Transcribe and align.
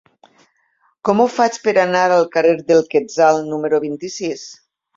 Com 1.09 1.21
ho 1.21 1.27
faig 1.33 1.59
per 1.67 1.75
anar 1.83 2.01
al 2.17 2.27
carrer 2.37 2.55
del 2.73 2.83
Quetzal 2.97 3.45
número 3.53 3.85
vint-i-sis? 3.87 4.51